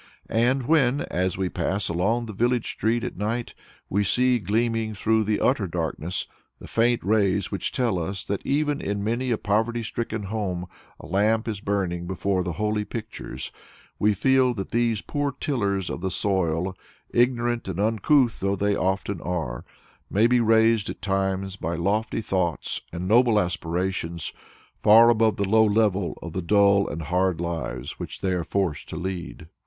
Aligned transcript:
And 0.31 0.65
when, 0.65 1.01
as 1.11 1.37
we 1.37 1.47
pass 1.47 1.87
along 1.87 2.25
the 2.25 2.33
village 2.33 2.71
street 2.71 3.03
at 3.03 3.17
night, 3.19 3.53
we 3.87 4.03
see 4.03 4.39
gleaming 4.39 4.95
through 4.95 5.25
the 5.25 5.39
utter 5.39 5.67
darkness 5.67 6.25
the 6.57 6.67
faint 6.67 7.03
rays 7.03 7.51
which 7.51 7.71
tell 7.71 7.97
that 7.97 8.41
even 8.43 8.81
in 8.81 9.03
many 9.03 9.29
a 9.29 9.37
poverty 9.37 9.83
stricken 9.83 10.23
home 10.23 10.65
a 10.99 11.05
lamp 11.05 11.47
is 11.47 11.59
burning 11.59 12.07
before 12.07 12.43
the 12.43 12.53
"holy 12.53 12.83
pictures," 12.83 13.51
we 13.99 14.15
feel 14.15 14.55
that 14.55 14.71
these 14.71 15.03
poor 15.03 15.33
tillers 15.39 15.87
of 15.87 16.01
the 16.01 16.09
soil, 16.09 16.75
ignorant 17.11 17.67
and 17.67 17.79
uncouth 17.79 18.39
though 18.39 18.55
they 18.55 18.73
too 18.73 18.79
often 18.81 19.21
are, 19.21 19.63
may 20.09 20.25
be 20.25 20.39
raised 20.39 20.89
at 20.89 21.03
times 21.03 21.57
by 21.57 21.75
lofty 21.75 22.23
thoughts 22.23 22.81
and 22.91 23.07
noble 23.07 23.39
aspirations 23.39 24.33
far 24.81 25.11
above 25.11 25.35
the 25.35 25.47
low 25.47 25.63
level 25.63 26.17
of 26.23 26.33
the 26.33 26.41
dull 26.41 26.87
and 26.87 27.03
hard 27.03 27.39
lives 27.39 27.99
which 27.99 28.21
they 28.21 28.31
are 28.33 28.43
forced 28.43 28.89
to 28.89 28.95
lead. 28.95 29.45